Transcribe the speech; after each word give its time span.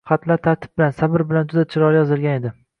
Xatlar 0.11 0.39
tartib 0.47 0.73
bilan, 0.81 0.95
sabr 1.03 1.25
bilan 1.33 1.53
juda 1.53 1.69
chiroyli 1.77 2.03
yozilgan 2.05 2.43
edi. 2.45 2.57